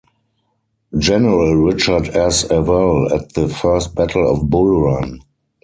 [0.97, 2.49] General Richard S.
[2.49, 5.19] Ewell at the First Battle of Bull Run.